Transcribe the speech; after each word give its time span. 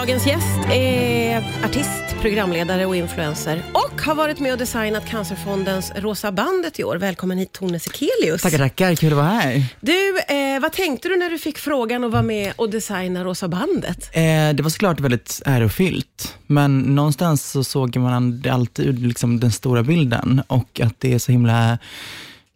Dagens 0.00 0.26
gäst 0.26 0.58
är 0.70 1.38
artist, 1.64 2.20
programledare 2.20 2.86
och 2.86 2.96
influencer 2.96 3.62
och 3.72 4.02
har 4.02 4.14
varit 4.14 4.40
med 4.40 4.52
och 4.52 4.58
designat 4.58 5.06
Cancerfondens 5.06 5.92
Rosa 5.96 6.32
bandet 6.32 6.80
i 6.80 6.84
år. 6.84 6.96
Välkommen 6.96 7.38
hit 7.38 7.52
Tone 7.52 7.80
Sekelius. 7.80 8.42
Tackar, 8.42 8.58
tackar. 8.58 8.94
Kul 8.94 9.12
att 9.12 9.16
vara 9.16 9.26
här. 9.26 9.64
Du, 9.80 10.18
eh, 10.18 10.60
vad 10.60 10.72
tänkte 10.72 11.08
du 11.08 11.16
när 11.16 11.30
du 11.30 11.38
fick 11.38 11.58
frågan 11.58 12.04
att 12.04 12.12
vara 12.12 12.22
med 12.22 12.52
och 12.56 12.70
designa 12.70 13.24
Rosa 13.24 13.48
bandet? 13.48 14.10
Eh, 14.12 14.22
det 14.54 14.60
var 14.62 14.70
såklart 14.70 15.00
väldigt 15.00 15.42
ärofyllt, 15.44 16.38
men 16.46 16.78
någonstans 16.78 17.50
så 17.50 17.64
såg 17.64 17.96
man 17.96 18.42
alltid 18.50 19.06
liksom 19.06 19.40
den 19.40 19.52
stora 19.52 19.82
bilden 19.82 20.42
och 20.46 20.80
att 20.80 20.94
det 20.98 21.14
är 21.14 21.18
så 21.18 21.32
himla 21.32 21.78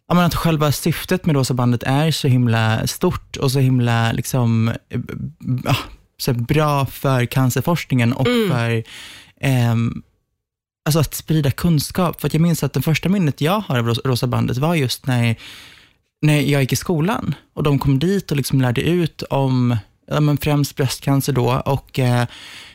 Ja, 0.07 0.15
men 0.15 0.23
att 0.23 0.35
själva 0.35 0.71
syftet 0.71 1.25
med 1.25 1.35
Rosa 1.35 1.53
bandet 1.53 1.83
är 1.83 2.11
så 2.11 2.27
himla 2.27 2.87
stort 2.87 3.37
och 3.37 3.51
så 3.51 3.59
himla 3.59 4.11
liksom, 4.11 4.67
eh, 4.89 4.99
så 6.17 6.33
bra 6.33 6.85
för 6.85 7.25
cancerforskningen 7.25 8.13
och 8.13 8.27
Mm. 8.27 8.49
för 8.49 8.83
ehm, 9.41 10.01
alltså 10.85 10.99
att 10.99 11.13
sprida 11.13 11.51
kunskap. 11.51 12.21
För 12.21 12.27
att 12.27 12.33
jag 12.33 12.41
minns 12.41 12.63
att 12.63 12.73
det 12.73 12.81
första 12.81 13.09
minnet 13.09 13.41
jag 13.41 13.59
har 13.59 13.77
av 13.79 13.87
Ros- 13.87 14.01
Rosa 14.05 14.27
bandet 14.27 14.57
var 14.57 14.75
just 14.75 15.07
när, 15.07 15.35
när 16.21 16.41
jag 16.41 16.61
gick 16.61 16.73
i 16.73 16.75
skolan 16.75 17.35
och 17.53 17.63
de 17.63 17.79
kom 17.79 17.99
dit 17.99 18.31
och 18.31 18.37
liksom 18.37 18.61
lärde 18.61 18.81
ut 18.81 19.21
om 19.21 19.77
ja, 20.07 20.19
men 20.19 20.37
främst 20.37 20.75
bröstcancer 20.75 21.33
då 21.33 21.61
och 21.65 21.99
eh, 21.99 22.25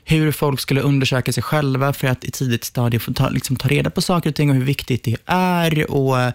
hur 0.04 0.32
folk 0.32 0.60
skulle 0.60 0.80
undersöka 0.80 1.32
sig 1.32 1.42
själva 1.42 1.92
för 1.92 2.08
att 2.08 2.24
i 2.24 2.30
tidigt 2.30 2.64
stadie 2.64 2.98
få 3.00 3.12
ta, 3.12 3.28
liksom, 3.28 3.56
ta 3.56 3.68
reda 3.68 3.90
på 3.90 4.02
saker 4.02 4.30
och 4.30 4.36
ting 4.36 4.50
och 4.50 4.56
hur 4.56 4.64
viktigt 4.64 5.04
det 5.04 5.16
är. 5.26 5.90
Och 5.90 6.20
eh, 6.20 6.32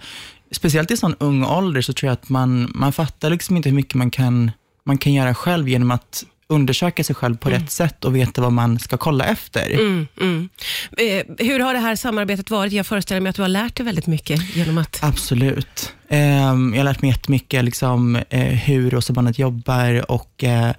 Speciellt 0.51 0.91
i 0.91 0.97
sån 0.97 1.15
ung 1.19 1.45
ålder 1.45 1.81
så 1.81 1.93
tror 1.93 2.07
jag 2.07 2.13
att 2.13 2.29
man, 2.29 2.71
man 2.75 2.93
fattar 2.93 3.29
liksom 3.29 3.57
inte 3.57 3.69
hur 3.69 3.75
mycket 3.75 3.93
man 3.95 4.11
kan, 4.11 4.51
man 4.85 4.97
kan 4.97 5.13
göra 5.13 5.35
själv 5.35 5.69
genom 5.69 5.91
att 5.91 6.23
undersöka 6.47 7.03
sig 7.03 7.15
själv 7.15 7.37
på 7.37 7.49
rätt 7.49 7.71
sätt 7.71 8.05
och 8.05 8.15
veta 8.15 8.41
vad 8.41 8.53
man 8.53 8.79
ska 8.79 8.97
kolla 8.97 9.25
efter. 9.25 9.69
Mm, 9.71 10.07
mm. 10.21 10.49
Eh, 10.97 11.45
hur 11.45 11.59
har 11.59 11.73
det 11.73 11.79
här 11.79 11.95
samarbetet 11.95 12.49
varit? 12.49 12.73
Jag 12.73 12.87
föreställer 12.87 13.21
mig 13.21 13.29
att 13.29 13.35
du 13.35 13.41
har 13.41 13.49
lärt 13.49 13.75
dig 13.75 13.85
väldigt 13.85 14.07
mycket 14.07 14.55
genom 14.55 14.77
att... 14.77 14.99
Absolut. 15.03 15.93
Ehm, 16.09 16.73
jag 16.73 16.79
har 16.79 16.85
lärt 16.85 17.01
mig 17.01 17.11
jättemycket 17.11 17.65
liksom, 17.65 18.15
eh, 18.29 18.41
hur 18.41 18.91
Rosa 18.91 19.13
bandet 19.13 19.39
jobbar 19.39 20.11
och 20.11 20.43
eh, 20.43 20.73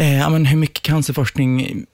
eh, 0.00 0.18
ja, 0.18 0.28
men 0.28 0.46
hur 0.46 0.56
mycket 0.56 0.82
cancerforskning 0.82 1.84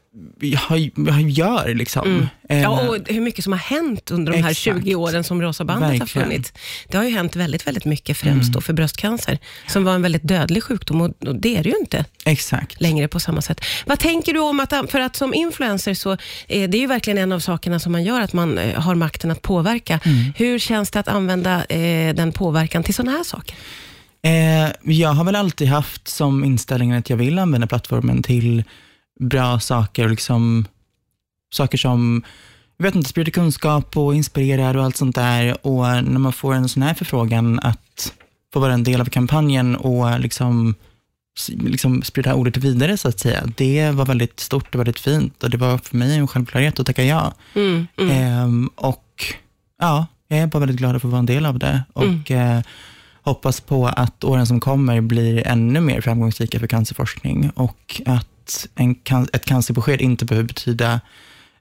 jag, 0.41 1.31
gör. 1.31 1.75
Liksom. 1.75 2.29
Mm. 2.49 2.63
Ja, 2.63 2.89
och 2.89 2.97
hur 3.07 3.21
mycket 3.21 3.45
som 3.45 3.53
har 3.53 3.59
hänt 3.61 4.11
under 4.11 4.33
de 4.33 4.43
här 4.43 4.51
Exakt. 4.51 4.83
20 4.85 4.95
åren 4.95 5.25
som 5.25 5.43
Rosa 5.43 5.65
bandet 5.65 5.91
har 5.91 5.99
Verkligen. 5.99 6.29
funnits. 6.29 6.53
Det 6.89 6.97
har 6.97 7.05
ju 7.05 7.11
hänt 7.11 7.37
väldigt, 7.37 7.67
väldigt 7.67 7.85
mycket, 7.85 8.17
främst 8.17 8.43
Mm. 8.49 8.53
då 8.53 8.61
för 8.61 8.73
bröstcancer, 8.73 9.39
som 9.69 9.85
var 9.85 9.95
en 9.95 10.03
väldigt 10.03 10.29
dödlig 10.29 10.63
sjukdom 10.63 11.01
och, 11.01 11.27
och 11.27 11.35
det 11.37 11.57
är 11.57 11.63
det 11.63 11.69
ju 11.69 11.77
inte 11.81 12.05
Exakt. 12.25 12.81
längre 12.81 13.09
på 13.09 13.21
samma 13.21 13.43
sätt. 13.43 13.61
Vad 13.87 13.99
tänker 13.99 14.33
du 14.33 14.41
om 14.41 14.61
att, 14.61 14.73
för 14.91 15.01
att 15.01 15.17
som 15.17 15.35
influencer 15.35 15.95
så 15.95 16.17
är 16.49 16.69
det 16.69 16.79
ju 16.79 16.87
verkligen 16.87 17.19
en 17.19 17.33
av 17.33 17.41
sakerna 17.41 17.81
som 17.81 17.93
man 17.93 18.05
gör, 18.05 18.21
att 18.21 18.33
man 18.33 18.59
eh, 18.59 18.81
har 18.81 18.95
makten 18.95 19.31
att 19.31 19.43
påverka. 19.43 20.01
Mm. 20.05 20.33
Hur 20.37 20.59
känns 20.59 20.91
det 20.91 21.01
att 21.01 21.09
använda 21.09 21.65
eh, 21.65 22.15
den 22.15 22.33
påverkan 22.33 22.83
till 22.83 22.95
sådana 22.95 23.13
här 23.17 23.25
saker? 23.25 23.57
Eh, 24.23 24.71
jag 24.95 25.09
har 25.09 25.25
väl 25.25 25.37
alltid 25.37 25.69
haft 25.69 26.09
som 26.09 26.45
inställning 26.45 26.93
att 26.93 27.11
jag 27.11 27.17
vill 27.17 27.39
använda 27.39 27.67
plattformen 27.67 28.23
till 28.23 28.65
bra 29.21 29.61
saker, 29.61 30.05
och 30.05 30.11
liksom, 30.11 30.65
saker 31.53 31.79
som 31.79 32.23
jag 32.81 32.85
vet 32.85 32.95
inte, 32.95 33.09
sprider 33.09 33.33
kunskap 33.33 33.97
och 33.97 34.15
inspirerar 34.15 34.77
och 34.77 34.85
allt 34.85 34.97
sånt 34.97 35.15
där. 35.15 35.67
Och 35.67 35.85
när 35.85 36.19
man 36.19 36.33
får 36.33 36.55
en 36.55 36.69
sån 36.69 36.83
här 36.83 36.95
förfrågan 36.95 37.61
att 37.63 38.13
få 38.53 38.61
vara 38.61 38.73
en 38.73 38.85
del 38.85 39.01
av 39.01 39.05
kampanjen 39.05 39.77
och 39.77 40.21
liksom, 40.21 40.75
liksom 41.49 42.03
sprida 42.03 42.35
ordet 42.35 42.57
vidare, 42.57 42.97
så 42.97 43.09
att 43.09 43.21
säga. 43.21 43.45
Det 43.57 43.91
var 43.91 44.07
väldigt 44.07 44.41
stort 44.41 44.75
och 44.75 44.81
väldigt 44.81 45.01
fint 45.01 45.43
och 45.43 45.51
det 45.51 45.57
var 45.57 45.79
för 45.79 45.97
mig 45.97 46.17
en 46.17 46.29
självklarhet 46.29 46.81
att 46.81 46.87
tacka 46.87 47.05
ja. 47.05 47.35
Mm, 47.55 47.87
mm. 47.97 48.11
Ehm, 48.11 48.71
och 48.75 49.25
ja, 49.81 50.07
jag 50.29 50.39
är 50.39 50.47
bara 50.47 50.59
väldigt 50.59 50.79
glad 50.79 50.97
att 50.97 51.03
få 51.03 51.09
vara 51.09 51.19
en 51.19 51.27
del 51.27 51.47
av 51.47 51.59
det 51.59 51.83
och 51.93 52.31
eh, 52.31 52.61
hoppas 53.23 53.61
på 53.61 53.87
att 53.87 54.25
åren 54.25 54.47
som 54.47 54.61
kommer 54.61 55.01
blir 55.01 55.47
ännu 55.47 55.81
mer 55.81 56.01
framgångsrika 56.01 56.61
för 56.61 56.67
cancerforskning 56.67 57.51
och 57.51 58.01
att 58.07 58.30
en 58.75 58.95
can- 58.95 59.29
ett 59.33 59.45
cancerbesked 59.45 60.01
inte 60.01 60.25
behöver 60.25 60.49
betyda 60.49 61.01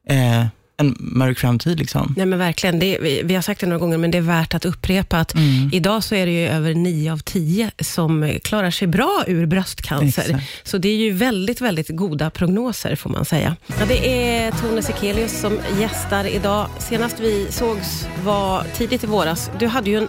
eh, 0.10 0.46
en 0.82 0.96
mörk 1.00 1.40
framtid. 1.40 1.80
Liksom. 1.80 2.14
Nej 2.18 2.26
men 2.26 2.40
verkligen, 2.40 2.80
det, 2.80 2.98
vi, 3.02 3.22
vi 3.24 3.36
har 3.36 3.42
sagt 3.42 3.62
det 3.62 3.68
några 3.68 3.80
gånger, 3.80 3.98
men 3.98 4.12
det 4.12 4.18
är 4.18 4.22
värt 4.22 4.54
att 4.54 4.66
upprepa 4.66 5.18
att 5.20 5.34
Mm. 5.34 5.70
idag 5.74 6.04
så 6.04 6.16
är 6.16 6.26
det 6.26 6.32
ju 6.32 6.48
över 6.48 6.74
9 6.74 7.12
av 7.14 7.18
10 7.18 7.72
som 7.80 8.40
klarar 8.44 8.72
sig 8.72 8.88
bra 8.88 9.24
ur 9.28 9.46
bröstcancer. 9.46 10.22
Exakt. 10.22 10.68
Så 10.68 10.78
det 10.78 10.90
är 10.90 10.96
ju 10.96 11.12
väldigt, 11.12 11.62
väldigt 11.62 11.90
goda 11.90 12.30
prognoser 12.30 12.96
får 12.96 13.10
man 13.10 13.26
säga. 13.26 13.56
Ja, 13.68 13.86
det 13.88 14.28
är 14.32 14.52
Tone 14.52 14.82
Sekelius 14.82 15.40
som 15.42 15.60
gästar 15.80 16.26
idag. 16.36 16.68
Senast 16.80 17.20
vi 17.20 17.48
sågs 17.50 18.08
var 18.24 18.64
tidigt 18.76 19.04
i 19.04 19.08
våras. 19.08 19.52
Du 19.60 19.68
hade 19.68 19.90
ju 19.90 19.98
en 19.98 20.08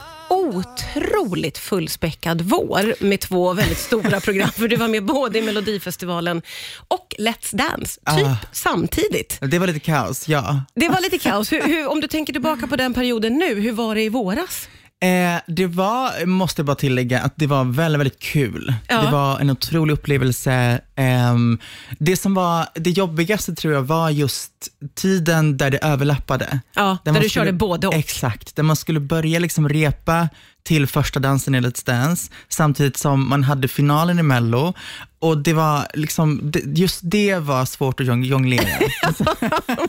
otroligt 0.57 1.59
fullspäckad 1.59 2.41
vår 2.43 3.05
med 3.05 3.21
två 3.21 3.53
väldigt 3.53 3.79
stora 3.79 4.21
program, 4.25 4.51
för 4.51 4.69
du 4.69 4.77
var 4.77 4.89
med 4.89 5.05
både 5.05 5.39
i 5.39 5.43
Melodifestivalen 5.43 6.43
och 6.89 7.15
Let's 7.19 7.57
Dance, 7.57 8.01
typ 8.17 8.27
Ah. 8.27 8.37
samtidigt. 8.53 9.39
Det 9.41 9.59
var 9.59 9.67
lite 9.67 9.81
kaos, 9.81 10.29
ja. 10.29 10.63
Det 10.75 10.89
var 10.89 11.01
lite 11.01 11.19
kaos. 11.19 11.53
Hur, 11.53 11.63
hur, 11.63 11.87
om 11.91 12.01
du 12.01 12.07
tänker 12.07 12.33
tillbaka 12.33 12.67
på 12.67 12.77
den 12.77 12.95
perioden 12.95 13.39
nu, 13.39 13.61
hur 13.61 13.73
var 13.73 13.95
det 13.95 14.03
i 14.03 14.09
våras? 14.09 14.69
Eh, 15.03 15.41
det 15.47 15.67
var, 15.67 16.27
måste 16.27 16.61
jag 16.61 16.67
bara 16.67 16.77
tillägga, 16.77 17.21
att 17.21 17.33
det 17.37 17.47
var 17.47 17.65
väldigt, 17.65 18.01
väldigt 18.01 18.19
kul. 18.19 18.75
Ja. 18.89 19.03
Det 19.03 19.11
var 19.11 19.39
en 19.39 19.51
otrolig 19.51 19.93
upplevelse. 19.95 20.81
Ehm, 21.01 21.59
det 21.99 22.17
som 22.17 22.35
var 22.35 22.67
det 22.75 22.91
jobbigaste 22.91 23.55
tror 23.55 23.75
jag 23.75 23.83
var 23.83 24.11
just 24.11 24.53
tiden 24.95 25.57
där 25.57 25.71
det 25.71 25.79
överlappade. 25.79 26.61
Ja, 26.75 26.99
där, 27.05 27.13
man 27.13 27.23
du 27.23 27.29
skulle- 27.29 27.45
körde 27.45 27.53
både 27.53 27.87
och. 27.87 27.95
Exakt, 27.95 28.57
där 28.57 28.63
man 28.63 28.77
skulle 28.77 29.01
börja 29.01 29.39
liksom 29.39 29.69
repa 29.69 30.29
till 30.63 30.87
första 30.87 31.21
dansen 31.21 31.55
i 31.55 31.61
Let's 31.61 31.87
Dance, 31.87 32.31
samtidigt 32.49 32.97
som 32.97 33.29
man 33.29 33.45
hade 33.45 33.69
finalen 33.69 34.19
i 34.19 34.23
Mello. 34.23 34.75
Och 35.19 35.39
det 35.39 35.53
var 35.53 35.87
liksom, 35.95 36.53
just 36.75 37.01
det 37.03 37.37
var 37.39 37.65
svårt 37.65 38.01
att 38.01 38.07
jong- 38.07 38.25
jonglera. 38.25 38.65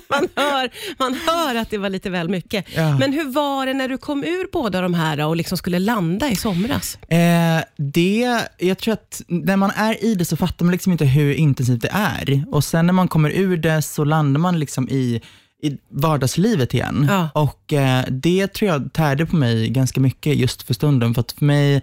Man 0.09 0.27
hör, 0.35 0.69
man 0.99 1.17
hör 1.27 1.55
att 1.55 1.69
det 1.69 1.77
var 1.77 1.89
lite 1.89 2.09
väl 2.09 2.29
mycket. 2.29 2.65
Ja. 2.75 2.97
Men 2.97 3.13
hur 3.13 3.25
var 3.33 3.65
det 3.65 3.73
när 3.73 3.87
du 3.87 3.97
kom 3.97 4.23
ur 4.23 4.47
båda 4.51 4.81
de 4.81 4.93
här 4.93 5.25
och 5.27 5.35
liksom 5.35 5.57
skulle 5.57 5.79
landa 5.79 6.29
i 6.29 6.35
somras? 6.35 6.95
Eh, 6.95 7.63
det, 7.77 8.39
jag 8.57 8.77
tror 8.77 8.93
att 8.93 9.21
när 9.27 9.57
man 9.57 9.71
är 9.75 10.03
i 10.05 10.15
det 10.15 10.25
så 10.25 10.37
fattar 10.37 10.65
man 10.65 10.71
liksom 10.71 10.91
inte 10.91 11.00
hur 11.05 11.33
intensivt 11.33 11.81
det 11.81 11.91
är. 11.91 12.43
Och 12.51 12.63
sen 12.63 12.85
när 12.85 12.93
man 12.93 13.07
kommer 13.07 13.29
ur 13.29 13.57
det 13.57 13.81
så 13.81 14.03
landar 14.03 14.39
man 14.39 14.59
liksom 14.59 14.89
i, 14.89 15.21
i 15.63 15.77
vardagslivet 15.89 16.73
igen. 16.73 17.07
Ja. 17.09 17.29
Och 17.33 17.73
eh, 17.73 18.05
det 18.09 18.47
tror 18.47 18.71
jag 18.71 18.93
tärde 18.93 19.25
på 19.25 19.35
mig 19.35 19.69
ganska 19.69 19.99
mycket 20.01 20.35
just 20.35 20.63
för 20.63 20.73
stunden. 20.73 21.13
För 21.13 21.21
att 21.21 21.31
för 21.31 21.45
mig, 21.45 21.81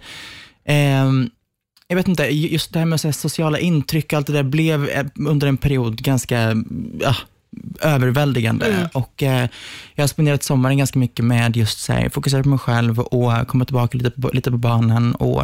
ehm, 0.65 1.29
jag 1.87 1.95
vet 1.95 2.07
inte, 2.07 2.23
just 2.23 2.73
det 2.73 2.79
här 2.79 2.85
med 2.85 2.95
att 2.95 3.01
säga, 3.01 3.13
sociala 3.13 3.59
intryck 3.59 4.13
och 4.13 4.17
allt 4.17 4.27
det 4.27 4.33
där 4.33 4.43
blev 4.43 4.89
eh, 4.89 5.05
under 5.27 5.47
en 5.47 5.57
period 5.57 6.01
ganska 6.01 6.55
ja, 6.99 7.15
överväldigande. 7.81 8.65
Mm. 8.65 8.87
Och 8.93 9.23
eh, 9.23 9.49
Jag 9.95 10.03
har 10.03 10.07
spenderat 10.07 10.43
sommaren 10.43 10.77
ganska 10.77 10.99
mycket 10.99 11.25
med 11.25 11.57
just 11.57 11.79
så 11.79 11.93
här, 11.93 12.09
fokusera 12.09 12.43
på 12.43 12.49
mig 12.49 12.59
själv 12.59 12.99
och 12.99 13.47
komma 13.47 13.65
tillbaka 13.65 13.97
lite 13.97 14.21
på, 14.21 14.29
lite 14.33 14.51
på 14.51 14.57
banan. 14.57 15.15
Och, 15.15 15.43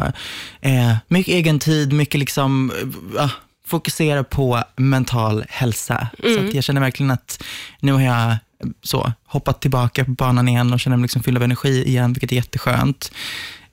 eh, 0.60 0.96
mycket 1.08 1.34
egen 1.34 1.58
tid, 1.58 1.92
mycket 1.92 2.20
liksom, 2.20 2.72
eh, 3.18 3.30
fokusera 3.66 4.24
på 4.24 4.62
mental 4.76 5.44
hälsa. 5.48 6.08
Så 6.22 6.46
att 6.46 6.54
jag 6.54 6.64
känner 6.64 6.80
verkligen 6.80 7.10
att 7.10 7.42
nu 7.80 7.92
har 7.92 8.00
jag 8.00 8.30
eh, 8.30 8.36
så, 8.82 9.12
hoppat 9.24 9.60
tillbaka 9.60 10.04
på 10.04 10.10
banan 10.10 10.48
igen 10.48 10.72
och 10.72 10.80
känner 10.80 10.96
mig 10.96 11.02
liksom 11.02 11.22
fylld 11.22 11.36
av 11.36 11.42
energi 11.42 11.88
igen, 11.88 12.12
vilket 12.12 12.32
är 12.32 12.36
jätteskönt. 12.36 13.12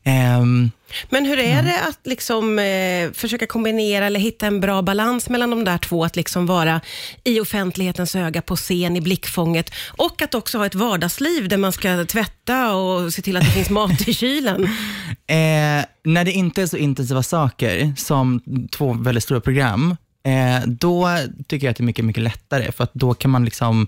Ehm, 0.04 0.72
Men 1.10 1.26
hur 1.26 1.40
är 1.40 1.64
det 1.64 1.82
att 1.90 2.00
liksom, 2.04 2.60
eh, 2.60 3.12
försöka 3.14 3.48
kombinera 3.48 4.06
eller 4.06 4.20
hitta 4.20 4.48
en 4.48 4.60
bra 4.60 4.82
balans 4.82 5.30
mellan 5.30 5.50
de 5.50 5.64
där 5.64 5.78
två? 5.78 6.06
Att 6.06 6.16
liksom 6.16 6.46
vara 6.46 6.82
i 7.24 7.40
offentlighetens 7.40 8.16
öga, 8.16 8.42
på 8.42 8.56
scen, 8.56 8.96
i 8.96 9.02
blickfånget 9.02 9.72
och 9.88 10.22
att 10.22 10.36
också 10.36 10.58
ha 10.58 10.66
ett 10.66 10.76
vardagsliv 10.76 11.50
där 11.50 11.58
man 11.58 11.72
ska 11.72 12.06
tvätta 12.06 12.76
och 12.76 13.14
se 13.14 13.22
till 13.22 13.38
att 13.38 13.44
det 13.44 13.52
finns 13.52 13.70
mat 13.70 14.08
i 14.08 14.14
kylen. 14.14 14.70
Eh, 15.28 15.86
när 16.04 16.26
det 16.26 16.32
inte 16.32 16.62
är 16.62 16.68
så 16.68 16.78
intensiva 16.78 17.24
saker 17.24 17.94
som 17.98 18.42
två 18.72 18.94
väldigt 18.94 19.24
stora 19.24 19.42
program, 19.42 19.96
eh, 20.26 20.68
då 20.68 21.18
tycker 21.48 21.68
jag 21.68 21.72
att 21.72 21.78
det 21.78 21.82
är 21.82 21.86
mycket, 21.86 22.06
mycket 22.06 22.24
lättare, 22.24 22.72
för 22.72 22.84
att 22.84 22.94
då 22.94 23.14
kan 23.14 23.32
man 23.32 23.46
liksom 23.46 23.88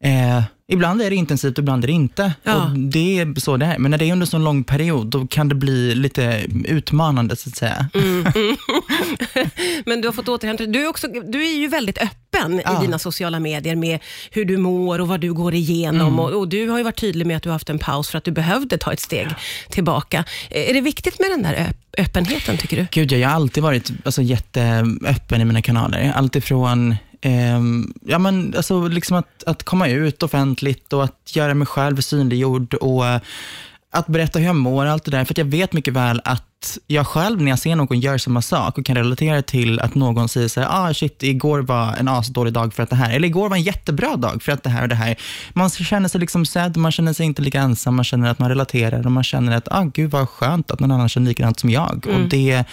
Eh, 0.00 0.42
ibland 0.68 1.02
är 1.02 1.10
det 1.10 1.16
intensivt, 1.16 1.58
ibland 1.58 1.84
är 1.84 1.86
det 1.86 1.92
inte. 1.92 2.32
Ja. 2.42 2.64
Och 2.64 2.78
det 2.78 3.18
är 3.18 3.40
så 3.40 3.56
det 3.56 3.66
är. 3.66 3.78
Men 3.78 3.90
när 3.90 3.98
det 3.98 4.04
är 4.04 4.12
under 4.12 4.26
så 4.26 4.38
lång 4.38 4.64
period, 4.64 5.06
då 5.06 5.26
kan 5.26 5.48
det 5.48 5.54
bli 5.54 5.94
lite 5.94 6.46
utmanande, 6.64 7.36
så 7.36 7.48
att 7.48 7.56
säga. 7.56 7.88
Men 9.86 10.00
du 10.00 10.08
har 10.08 10.12
fått 10.12 10.28
återhämta 10.28 10.66
du 10.66 10.84
är, 10.84 10.88
också, 10.88 11.06
du 11.08 11.46
är 11.46 11.58
ju 11.58 11.68
väldigt 11.68 11.98
öppen 11.98 12.60
Ja. 12.64 12.78
i 12.78 12.86
dina 12.86 12.98
sociala 12.98 13.40
medier 13.40 13.76
med 13.76 13.98
hur 14.30 14.44
du 14.44 14.56
mår 14.56 15.00
och 15.00 15.08
vad 15.08 15.20
du 15.20 15.32
går 15.32 15.54
igenom. 15.54 16.06
Mm. 16.06 16.18
Och, 16.18 16.32
och 16.40 16.48
Du 16.48 16.68
har 16.68 16.78
ju 16.78 16.84
varit 16.84 17.00
tydlig 17.00 17.26
med 17.26 17.36
att 17.36 17.42
du 17.42 17.48
har 17.48 17.54
haft 17.54 17.70
en 17.70 17.78
paus 17.78 18.08
för 18.08 18.18
att 18.18 18.24
du 18.24 18.30
behövde 18.30 18.78
ta 18.78 18.92
ett 18.92 19.00
steg 19.00 19.28
tillbaka. 19.70 20.24
Eh, 20.50 20.70
Är 20.70 20.74
det 20.74 20.80
viktigt 20.80 21.18
med 21.18 21.30
den 21.30 21.42
där 21.42 21.54
öp- 21.54 21.94
öppenheten, 21.98 22.56
tycker 22.58 22.76
du? 22.76 22.86
Gud, 22.90 23.12
jag 23.12 23.28
har 23.28 23.34
alltid 23.36 23.62
varit 23.62 23.90
alltså, 24.04 24.22
jätteöppen 24.22 25.40
i 25.40 25.44
mina 25.44 25.62
kanaler. 25.62 26.12
Alltifrån 26.16 26.94
ehm, 27.26 27.92
ja, 28.06 28.18
men, 28.18 28.54
alltså, 28.56 28.88
liksom 28.88 29.16
att, 29.16 29.44
att 29.46 29.62
komma 29.62 29.88
ut 29.88 30.22
offentligt 30.22 30.92
och 30.92 31.04
att 31.04 31.36
göra 31.36 31.54
mig 31.54 31.66
själv 31.66 32.00
synliggjord 32.00 32.74
och 32.74 33.06
eh, 33.06 33.20
att 33.90 34.06
berätta 34.06 34.38
hur 34.38 34.46
jag 34.46 34.56
mår 34.56 34.86
och 34.86 34.92
allt 34.92 35.04
det 35.04 35.10
där. 35.10 35.24
För 35.24 35.34
att 35.34 35.38
jag 35.38 35.44
vet 35.44 35.72
mycket 35.72 35.94
väl 35.94 36.20
att 36.24 36.78
jag 36.86 37.06
själv, 37.06 37.42
när 37.42 37.50
jag 37.50 37.58
ser 37.58 37.76
någon 37.76 38.00
göra 38.00 38.18
samma 38.18 38.42
sak 38.42 38.78
och 38.78 38.86
kan 38.86 38.96
relatera 38.96 39.42
till 39.42 39.80
att 39.80 39.94
någon 39.94 40.28
säger 40.28 40.48
så 40.48 40.60
här, 40.60 40.68
ah 40.70 40.94
shit, 40.94 41.22
igår 41.22 41.60
var 41.60 41.94
en 41.96 42.08
asdålig 42.08 42.52
dag 42.52 42.74
för 42.74 42.82
att 42.82 42.90
det 42.90 42.96
här, 42.96 43.14
eller 43.14 43.28
igår 43.28 43.48
var 43.48 43.56
en 43.56 43.62
jättebra 43.62 44.16
dag 44.16 44.42
för 44.42 44.52
att 44.52 44.62
det 44.62 44.70
här 44.70 44.82
och 44.82 44.88
det 44.88 44.94
här. 44.94 45.16
Man 45.52 45.70
känner 45.70 46.08
sig 46.08 46.20
liksom 46.20 46.46
sedd, 46.46 46.76
man 46.76 46.92
känner 46.92 47.12
sig 47.12 47.26
inte 47.26 47.42
lika 47.42 47.60
ensam, 47.60 47.94
man 47.94 48.04
känner 48.04 48.30
att 48.30 48.38
man 48.38 48.48
relaterar 48.48 49.06
och 49.06 49.12
man 49.12 49.24
känner 49.24 49.56
att, 49.56 49.68
ah 49.70 49.82
gud 49.82 50.10
vad 50.10 50.28
skönt 50.28 50.70
att 50.70 50.80
någon 50.80 50.90
annan 50.90 51.08
känner 51.08 51.28
likadant 51.28 51.60
som 51.60 51.70
jag. 51.70 52.06
Och 52.14 52.28
det 52.28 52.64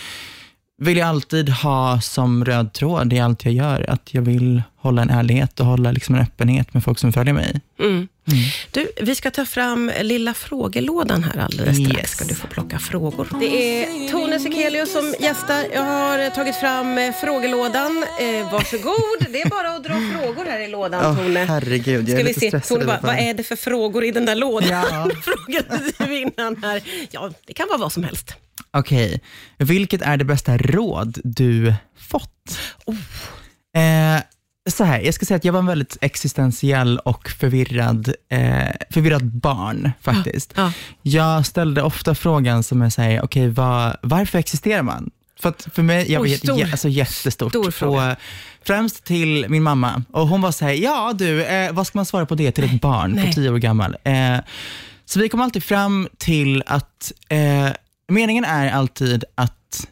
vill 0.82 0.98
jag 0.98 1.08
alltid 1.08 1.50
ha 1.50 2.02
som 2.02 2.46
röd 2.46 2.74
tråd 2.74 3.14
i 3.14 3.20
allt 3.20 3.46
jag 3.46 3.54
gör, 3.54 3.90
att 3.90 4.14
jag 4.14 4.22
vill 4.22 4.62
hålla 4.78 5.02
en 5.02 5.10
ärlighet 5.10 5.60
och 5.60 5.66
hålla 5.66 5.92
liksom 5.92 6.16
en 6.16 6.22
öppenhet 6.22 6.74
med 6.74 6.84
folk 6.84 7.00
som 7.00 7.14
följer 7.14 7.34
mig. 7.34 7.62
Mm. 7.80 8.08
Du, 8.72 8.88
vi 9.02 9.16
ska 9.16 9.32
ta 9.32 9.46
fram 9.46 9.92
lilla 10.02 10.34
frågelådan 10.34 11.24
här 11.24 11.38
alldeles 11.46 11.78
strax. 11.78 11.98
Yes. 12.00 12.10
ska 12.12 12.26
du 12.26 12.36
få 12.36 12.48
plocka 12.48 12.80
frågor. 12.80 13.28
Det 13.40 13.84
är 13.84 14.10
Tone 14.12 14.40
Sekelius 14.40 14.92
som 14.94 15.14
gästar. 15.20 15.66
Jag 15.74 15.82
har 15.84 16.30
tagit 16.30 16.56
fram 16.56 16.98
eh, 16.98 17.12
frågelådan. 17.14 18.06
Eh, 18.20 18.52
varsågod. 18.52 19.34
Det 19.34 19.42
är 19.42 19.50
bara 19.50 19.76
att 19.76 19.84
dra 19.84 19.94
frågor 20.20 20.46
här 20.46 20.60
i 20.60 20.68
lådan, 20.68 21.06
Åh, 21.06 21.18
Tone. 21.18 21.40
herregud, 21.40 22.10
jag 22.10 22.10
Ska 22.10 22.20
är 22.20 22.24
vi 22.24 22.24
lite 22.24 22.40
se, 22.40 22.48
stressad 22.48 22.80
Tone, 22.80 22.92
fall. 22.92 23.00
vad 23.02 23.16
är 23.20 23.34
det 23.34 23.44
för 23.44 23.56
frågor 23.56 24.04
i 24.04 24.12
den 24.12 24.26
där 24.26 24.36
lådan? 24.36 24.70
Ja. 24.70 25.10
Frågade 25.24 25.92
du 25.98 26.18
innan 26.20 26.64
här. 26.64 26.82
Ja, 27.12 27.32
det 27.48 27.54
kan 27.54 27.68
vara 27.68 27.78
vad 27.78 27.92
som 27.92 28.04
helst. 28.04 28.36
Okej, 28.74 29.22
vilket 29.58 30.02
är 30.02 30.18
det 30.18 30.26
bästa 30.26 30.58
råd 30.58 31.18
du 31.24 31.74
fått? 31.98 32.58
Oh. 32.86 33.82
Eh, 33.82 34.22
så 34.70 34.84
här, 34.84 35.00
jag 35.02 35.14
ska 35.14 35.26
säga 35.26 35.36
att 35.38 35.46
jag 35.46 35.54
var 35.54 35.60
en 35.60 35.66
väldigt 35.66 35.98
existentiell 36.02 37.00
och 37.00 37.30
förvirrad, 37.30 38.14
eh, 38.32 38.68
förvirrad 38.90 39.26
barn 39.26 39.92
faktiskt. 40.02 40.54
Ja. 40.56 40.72
Jag 41.02 41.46
ställde 41.46 41.82
ofta 41.82 42.16
frågan 42.16 42.64
som 42.64 42.82
är 42.82 42.90
säger, 42.90 43.22
okej, 43.24 43.50
vad- 43.50 43.98
varför 44.02 44.40
existerar 44.40 44.82
man? 44.84 45.10
För, 45.40 45.50
att 45.50 45.68
för 45.74 45.84
mig, 45.84 46.12
jag 46.12 46.22
Oj, 46.22 46.30
vet, 46.30 46.40
stor- 46.40 46.60
jä, 46.60 46.68
alltså 46.72 46.90
jättestort. 46.90 47.52
stor 47.52 47.72
fråga. 47.72 48.12
Och, 48.12 48.18
främst 48.66 49.04
till 49.04 49.46
min 49.50 49.64
mamma. 49.64 50.04
Och 50.12 50.28
hon 50.28 50.42
var 50.42 50.52
så 50.52 50.66
här, 50.66 50.74
ja 50.74 51.14
du, 51.16 51.44
eh, 51.44 51.72
vad 51.72 51.88
ska 51.88 51.98
man 51.98 52.06
svara 52.06 52.26
på 52.26 52.36
det 52.36 52.52
till 52.52 52.64
ett 52.64 52.82
barn 52.82 53.22
på 53.26 53.32
tio 53.34 53.50
år 53.50 53.58
gammal? 53.58 53.98
Eh, 54.04 54.38
så 55.06 55.20
vi 55.20 55.30
kom 55.30 55.42
alltid 55.42 55.64
fram 55.64 56.08
till 56.18 56.64
att 56.68 57.12
eh, 57.30 57.68
meningen 58.08 58.46
är 58.46 58.72
alltid 58.72 59.24
att 59.36 59.88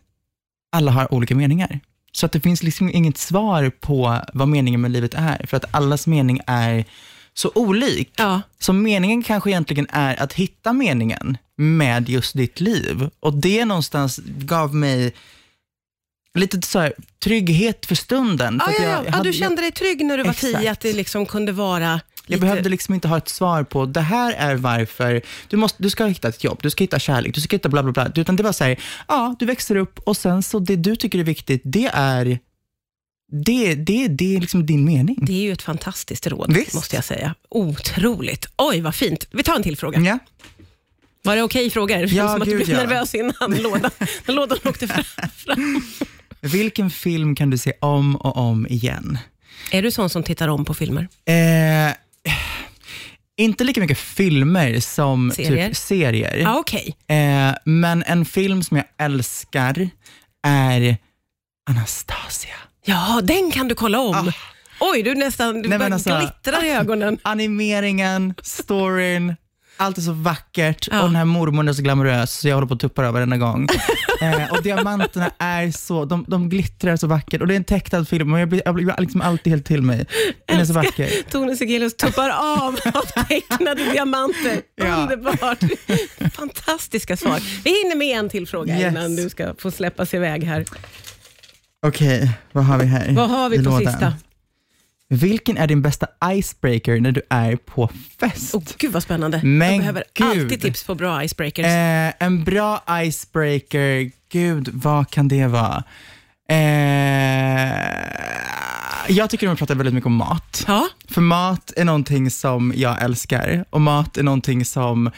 alla 0.71 0.91
har 0.91 1.13
olika 1.13 1.35
meningar. 1.35 1.79
Så 2.11 2.25
att 2.25 2.31
det 2.31 2.41
finns 2.41 2.63
liksom 2.63 2.89
inget 2.89 3.17
svar 3.17 3.69
på 3.79 4.21
vad 4.33 4.47
meningen 4.47 4.81
med 4.81 4.91
livet 4.91 5.13
är, 5.13 5.45
för 5.47 5.57
att 5.57 5.75
allas 5.75 6.07
mening 6.07 6.39
är 6.47 6.85
så 7.33 7.51
olik. 7.55 8.13
Ja. 8.17 8.41
Så 8.59 8.73
meningen 8.73 9.23
kanske 9.23 9.49
egentligen 9.49 9.87
är 9.89 10.21
att 10.23 10.33
hitta 10.33 10.73
meningen 10.73 11.37
med 11.57 12.09
just 12.09 12.33
ditt 12.37 12.59
liv. 12.59 13.09
Och 13.19 13.33
det 13.33 13.65
någonstans 13.65 14.17
gav 14.25 14.75
mig 14.75 15.13
lite 16.33 16.67
så 16.67 16.79
här, 16.79 16.93
trygghet 17.23 17.85
för 17.85 17.95
stunden. 17.95 18.61
Ja, 18.67 18.71
för 18.73 18.83
ja, 18.83 18.89
jag- 18.89 18.91
ja. 18.91 18.95
jag 18.97 19.07
ja, 19.07 19.11
hade- 19.11 19.29
du 19.29 19.33
kände 19.33 19.61
dig 19.61 19.71
trygg 19.71 20.05
när 20.05 20.17
du 20.17 20.23
var 20.23 20.31
Exakt. 20.31 20.57
tio, 20.59 20.71
att 20.71 20.79
det 20.79 20.93
liksom 20.93 21.25
kunde 21.25 21.51
vara 21.51 22.01
lite... 22.25 22.33
Jag 22.33 22.39
behövde 22.39 22.69
liksom 22.69 22.93
inte 22.93 23.07
ha 23.07 23.17
ett 23.17 23.29
svar 23.29 23.63
på, 23.63 23.85
det 23.85 24.01
här 24.01 24.33
är 24.33 24.55
varför, 24.55 25.21
du, 25.49 25.57
måste, 25.57 25.83
du 25.83 25.89
ska 25.89 26.05
hitta 26.05 26.27
ett 26.27 26.43
jobb, 26.43 26.59
du 26.61 26.69
ska 26.69 26.83
hitta 26.83 26.99
kärlek, 26.99 27.35
du 27.35 27.41
ska 27.41 27.55
hitta 27.55 27.69
bla 27.69 27.83
bla 27.83 27.91
bla. 27.91 28.11
Utan 28.15 28.35
det 28.35 28.43
var 28.43 28.51
så 28.51 28.63
här, 28.63 28.79
ja, 29.07 29.35
du 29.39 29.45
växer 29.45 29.75
upp 29.75 29.99
och 29.99 30.17
sen 30.17 30.43
så 30.43 30.59
det 30.59 30.75
du 30.75 30.95
tycker 30.95 31.19
är 31.19 31.23
viktigt, 31.23 31.61
det 31.65 31.89
är, 31.93 32.39
det, 33.31 33.75
det, 33.75 34.07
det 34.07 34.35
är 34.35 34.39
liksom 34.39 34.65
din 34.65 34.85
mening. 34.85 35.17
Det 35.21 35.33
är 35.33 35.41
ju 35.41 35.51
ett 35.51 35.61
fantastiskt 35.61 36.27
råd, 36.27 36.53
Visst. 36.53 36.73
måste 36.73 36.95
jag 36.95 37.05
säga. 37.05 37.35
Otroligt. 37.49 38.47
Oj, 38.57 38.81
vad 38.81 38.95
fint. 38.95 39.27
Vi 39.31 39.43
tar 39.43 39.55
en 39.55 39.63
till 39.63 39.77
fråga. 39.77 39.99
Ja. 39.99 40.19
Var 41.23 41.35
det 41.35 41.43
okej 41.43 41.69
frågor? 41.69 41.97
Det 41.97 42.05
Ja, 42.05 42.27
som 42.27 42.41
att 42.41 42.47
du 42.47 42.55
blev 42.55 42.69
ja. 42.69 42.77
nervös 42.77 43.15
innan 43.15 43.55
lådan, 43.61 43.91
när 44.25 44.33
lådan 44.33 44.57
åkte 44.65 44.87
fram. 44.87 45.03
Vilken 46.41 46.89
film 46.89 47.35
kan 47.35 47.49
du 47.49 47.57
se 47.57 47.73
om 47.79 48.15
och 48.15 48.37
om 48.37 48.67
igen? 48.67 49.17
Är 49.71 49.81
du 49.81 49.91
sån 49.91 50.09
som 50.09 50.23
tittar 50.23 50.47
om 50.47 50.65
på 50.65 50.73
filmer? 50.73 51.07
Eh, 51.25 51.93
inte 53.43 53.63
lika 53.63 53.81
mycket 53.81 53.97
filmer 53.97 54.79
som 54.79 55.31
Serier? 55.31 55.67
typ 55.67 55.77
serier. 55.77 56.35
Ja, 56.37 56.59
okej. 56.59 56.95
Eh, 57.07 57.55
men 57.65 58.03
en 58.03 58.25
film 58.25 58.63
som 58.63 58.77
jag 58.77 58.85
älskar 58.97 59.89
är 60.47 60.97
Anastasia. 61.69 62.55
Ja, 62.85 63.19
den 63.23 63.51
kan 63.51 63.67
du 63.67 63.75
kolla 63.75 63.99
om. 63.99 64.31
Oj, 64.79 65.03
du 65.03 65.15
nästan 65.15 65.61
du 65.61 65.69
Nej, 65.69 65.91
alltså- 65.93 66.19
glittrar 66.19 66.65
i 66.65 66.69
ögonen. 66.71 67.17
Animeringen, 67.23 68.33
storyn, 68.43 69.35
allt 69.81 69.97
är 69.97 70.01
så 70.01 70.11
vackert 70.13 70.87
Ja. 70.91 70.99
och 71.01 71.07
den 71.07 71.15
här 71.15 71.25
mormodern 71.25 71.67
är 71.69 71.73
så 71.73 71.81
glamorös 71.81 72.33
så 72.39 72.47
jag 72.47 72.55
håller 72.55 72.67
på 72.67 72.73
att 72.73 72.79
tuppa 72.79 73.01
över 73.01 73.11
varenda 73.11 73.37
gång. 73.37 73.67
eh, 74.21 74.51
och 74.51 74.63
diamanterna 74.63 75.31
är 75.37 75.71
så, 75.71 76.05
de, 76.05 76.25
de 76.27 76.49
glittrar 76.49 76.95
så 76.97 77.07
vackert 77.07 77.41
och 77.41 77.47
det 77.47 77.53
är 77.53 77.55
en 77.55 77.63
tecknad 77.63 78.07
film 78.07 78.33
och 78.33 78.39
jag 78.39 78.49
blir, 78.49 78.61
jag 78.65 78.75
blir 78.75 78.95
liksom 78.97 79.21
alltid 79.21 79.53
helt 79.53 79.65
till 79.65 79.81
mig. 79.81 80.05
Den 80.45 80.59
är 80.59 80.65
så 80.65 80.73
vacker. 80.73 81.09
Tone 81.31 81.55
Sekelius 81.55 81.97
tuppar 81.97 82.29
av 82.29 82.77
av 82.93 83.23
tecknade 83.27 83.83
diamanter. 83.91 84.61
Ja. 84.75 84.95
Underbart. 84.95 85.59
Fantastiska 86.33 87.17
svar. 87.17 87.39
Vi 87.63 87.69
hinner 87.83 87.95
med 87.95 88.19
en 88.19 88.29
till 88.29 88.47
fråga 88.47 88.79
Yes. 88.79 88.91
innan 88.91 89.15
du 89.15 89.29
ska 89.29 89.53
få 89.57 89.71
släppas 89.71 90.13
iväg 90.13 90.43
här. 90.43 90.65
Okej, 91.87 92.31
vad 92.51 92.65
har 92.65 92.77
vi 92.79 92.85
här? 92.85 93.11
Vad 93.11 93.29
har 93.29 93.49
vi 93.49 93.57
på 93.57 93.63
lådan? 93.63 93.79
sista? 93.91 94.13
Vilken 95.13 95.57
är 95.57 95.67
din 95.67 95.81
bästa 95.81 96.07
icebreaker 96.25 96.99
när 96.99 97.11
du 97.11 97.21
är 97.29 97.55
på 97.55 97.89
fest? 98.19 98.55
Oh, 98.55 98.63
gud 98.77 98.91
vad 98.91 99.03
spännande. 99.03 99.41
Men 99.43 99.69
jag 99.69 99.79
behöver 99.79 100.03
gud. 100.13 100.27
alltid 100.27 100.61
tips 100.61 100.83
på 100.83 100.95
bra 100.95 101.23
icebreakers. 101.23 101.65
Eh, 101.65 102.13
en 102.19 102.43
bra 102.43 102.83
icebreaker, 102.89 104.11
gud, 104.31 104.69
vad 104.73 105.09
kan 105.09 105.27
det 105.27 105.47
vara? 105.47 105.83
Eh, 106.49 107.73
jag 109.07 109.29
tycker 109.29 109.47
om 109.47 109.53
att 109.53 109.59
prata 109.59 109.73
väldigt 109.73 109.93
mycket 109.93 110.05
om 110.05 110.15
mat. 110.15 110.63
ja, 110.67 110.87
För 111.09 111.21
mat 111.21 111.73
är 111.77 111.85
någonting 111.85 112.31
som 112.31 112.73
jag 112.75 113.01
älskar 113.01 113.65
och 113.69 113.81
mat 113.81 114.17
är 114.17 114.23
någonting 114.23 114.65
som 114.65 115.11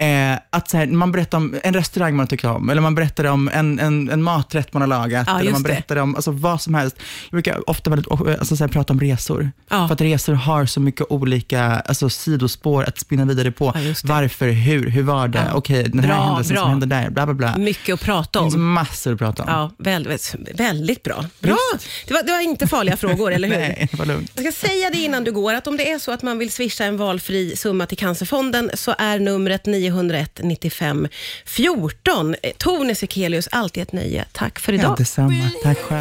Eh, 0.00 0.38
att 0.50 0.70
så 0.70 0.76
här, 0.76 0.86
man 0.86 1.12
berättar 1.12 1.38
om 1.38 1.54
en 1.62 1.74
restaurang 1.74 2.16
man 2.16 2.26
tycker 2.26 2.50
om, 2.50 2.70
eller 2.70 2.80
man 2.80 2.94
berättar 2.94 3.24
om 3.24 3.48
en, 3.52 3.78
en, 3.78 4.10
en 4.10 4.22
maträtt 4.22 4.72
man 4.72 4.82
har 4.82 4.86
lagat, 4.86 5.24
Ja, 5.30 5.40
eller 5.40 5.52
man 5.52 5.62
det. 5.62 5.68
berättar 5.68 5.96
om 5.96 6.14
alltså, 6.16 6.30
vad 6.30 6.60
som 6.62 6.74
helst. 6.74 6.96
Jag 7.24 7.30
brukar 7.30 7.70
ofta 7.70 7.90
väldigt, 7.90 8.10
alltså, 8.10 8.56
så 8.56 8.64
här, 8.64 8.68
prata 8.68 8.92
om 8.92 9.00
resor, 9.00 9.50
Ja. 9.70 9.86
för 9.88 9.94
att 9.94 10.00
resor 10.00 10.32
har 10.34 10.66
så 10.66 10.80
mycket 10.80 11.06
olika 11.10 11.62
alltså, 11.64 12.10
sidospår 12.10 12.84
att 12.84 12.98
spinna 12.98 13.24
vidare 13.24 13.50
på. 13.52 13.72
Ja, 13.74 13.80
det. 13.80 14.04
Varför, 14.04 14.48
hur, 14.48 14.90
hur 14.90 15.02
var 15.02 15.28
det, 15.28 15.50
okej, 15.54 15.82
den 15.82 16.00
här 16.00 16.08
Bra, 16.08 16.24
händelsen 16.26 16.54
bra. 16.54 16.62
som 16.62 16.70
hände 16.70 16.86
där, 16.86 17.10
bla 17.10 17.26
bla 17.26 17.34
bla. 17.34 17.56
mycket 17.56 17.94
att 17.94 18.00
prata 18.00 18.38
Det 18.38 18.44
finns 18.44 18.54
om. 18.54 18.72
massor 18.72 19.12
att 19.12 19.18
prata 19.18 19.42
om. 19.42 19.48
Ja, 19.48 19.70
väldigt, 19.78 20.34
väldigt 20.54 21.02
bra. 21.02 21.24
Bra! 21.40 21.56
Det 22.06 22.14
var, 22.14 22.22
det 22.22 22.32
var 22.32 22.40
inte 22.40 22.66
farliga 22.66 22.96
frågor, 22.96 23.32
eller 23.32 23.48
hur? 23.48 23.56
Nej, 23.58 23.88
det 23.92 23.98
var 23.98 24.06
lugnt. 24.06 24.30
Jag 24.34 24.54
ska 24.54 24.68
säga 24.68 24.90
det 24.90 24.98
innan 24.98 25.24
du 25.24 25.32
går, 25.32 25.54
att 25.54 25.66
om 25.66 25.76
det 25.76 25.90
är 25.90 25.98
så 25.98 26.12
att 26.12 26.22
man 26.22 26.38
vill 26.38 26.50
swisha 26.50 26.84
en 26.84 26.96
valfri 26.96 27.56
summa 27.56 27.86
till 27.86 27.98
Cancerfonden, 27.98 28.70
så 28.74 28.94
är 28.98 29.18
numret 29.18 29.66
901 29.90 30.40
95 30.42 31.08
14. 31.44 32.34
Eh, 32.42 32.52
Tone 32.58 32.94
Sekelius, 32.94 33.48
alltid 33.52 33.82
ett 33.82 33.92
nöje. 33.92 34.24
Tack 34.32 34.58
för 34.58 34.72
Ja, 34.72 34.78
idag. 34.78 34.94
detsamma. 34.98 35.50
Tack 35.62 35.78
själv. 35.78 35.88